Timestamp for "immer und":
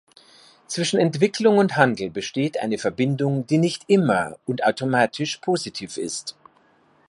3.87-4.63